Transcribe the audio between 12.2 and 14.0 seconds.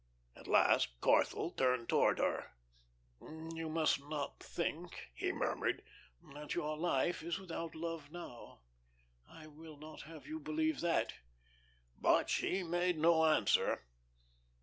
she made no answer.